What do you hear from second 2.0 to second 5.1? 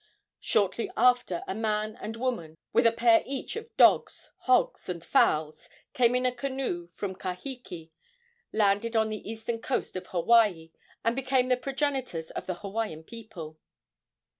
and woman, with a pair each of dogs, hogs and